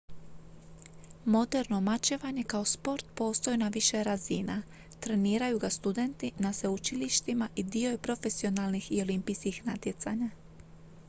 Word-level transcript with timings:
moderno 1.25 1.81
mačevanje 1.81 2.43
kao 2.43 2.65
sport 2.65 3.05
postoji 3.15 3.57
na 3.57 3.67
više 3.67 4.03
razina 4.03 4.61
treniraju 4.99 5.59
ga 5.59 5.69
studenti 5.69 6.31
na 6.39 6.53
sveučilištima 6.53 7.49
i 7.55 7.63
dio 7.63 7.91
je 7.91 7.97
profesionalnih 7.97 8.91
i 8.91 9.01
olimpijskih 9.01 9.65
natjecanja 9.65 10.29